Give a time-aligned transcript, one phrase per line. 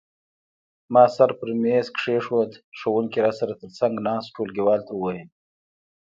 [0.93, 5.29] ما سر په مېز کېښود، ښوونکي را سره تر څنګ ناست ټولګیوال ته وویل.